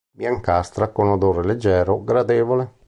Biancastra, 0.15 0.91
con 0.91 1.09
odore 1.09 1.43
leggero, 1.43 2.03
gradevole. 2.03 2.79